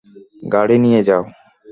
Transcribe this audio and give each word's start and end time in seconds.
গাড়ি 0.53 0.77
নিয়ে 0.83 1.01
যাও! 1.07 1.23